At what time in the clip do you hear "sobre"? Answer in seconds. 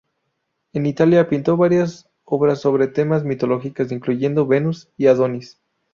2.59-2.87